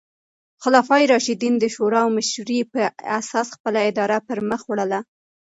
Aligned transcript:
خلفای 0.63 1.03
راشدین 1.13 1.53
د 1.59 1.65
شورا 1.75 2.01
او 2.05 2.11
مشورې 2.17 2.59
په 2.73 2.81
اساس 3.19 3.47
خپله 3.55 3.79
اداره 3.89 4.17
پر 4.27 4.39
مخ 4.49 4.61
وړله. 4.67 4.99